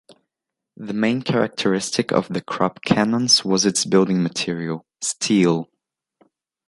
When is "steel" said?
4.99-5.69